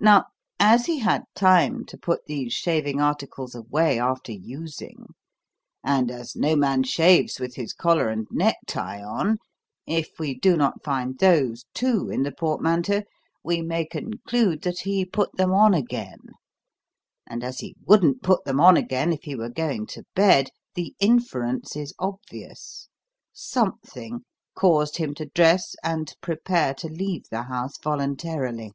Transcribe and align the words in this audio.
Now, 0.00 0.24
as 0.58 0.86
he 0.86 0.98
had 0.98 1.22
time 1.36 1.84
to 1.84 1.96
put 1.96 2.26
these 2.26 2.52
shaving 2.52 3.00
articles 3.00 3.54
away 3.54 4.00
after 4.00 4.32
using, 4.32 5.14
and 5.84 6.10
as 6.10 6.34
no 6.34 6.56
man 6.56 6.82
shaves 6.82 7.38
with 7.38 7.54
his 7.54 7.72
collar 7.74 8.08
and 8.08 8.26
necktie 8.28 9.00
on, 9.00 9.38
if 9.86 10.18
we 10.18 10.34
do 10.36 10.56
not 10.56 10.82
find 10.82 11.16
those, 11.20 11.64
too, 11.74 12.10
in 12.10 12.24
the 12.24 12.32
portmanteau, 12.32 13.04
we 13.44 13.62
may 13.62 13.84
conclude 13.84 14.62
that 14.62 14.80
he 14.80 15.04
put 15.04 15.36
them 15.36 15.52
on 15.52 15.74
again; 15.74 16.22
and, 17.24 17.44
as 17.44 17.60
he 17.60 17.76
wouldn't 17.86 18.20
put 18.20 18.44
them 18.44 18.58
on 18.58 18.76
again 18.76 19.12
if 19.12 19.22
he 19.22 19.36
were 19.36 19.48
going 19.48 19.86
to 19.86 20.02
bed, 20.16 20.50
the 20.74 20.92
inference 20.98 21.76
is 21.76 21.94
obvious 22.00 22.88
something 23.32 24.22
caused 24.56 24.96
him 24.96 25.14
to 25.14 25.26
dress 25.26 25.76
and 25.84 26.16
prepare 26.20 26.74
to 26.74 26.88
leave 26.88 27.26
the 27.30 27.44
house 27.44 27.78
voluntarily. 27.80 28.72